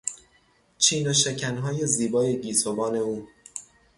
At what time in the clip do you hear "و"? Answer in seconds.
1.07-1.13